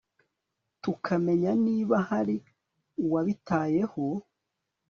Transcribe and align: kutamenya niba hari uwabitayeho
kutamenya 0.81 1.51
niba 1.65 1.95
hari 2.09 2.35
uwabitayeho 3.03 4.03